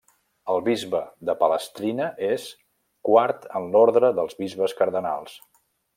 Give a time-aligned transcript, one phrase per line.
[0.53, 2.59] El bisbe de Palestrina és el
[3.11, 5.37] quart en l'ordre dels bisbes cardenals.